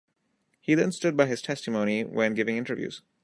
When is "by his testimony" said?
1.15-2.03